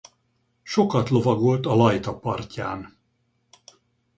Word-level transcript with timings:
Sokat 0.63 1.09
lovagolt 1.09 1.65
a 1.65 1.75
Lajta 1.75 2.17
partján. 2.19 2.97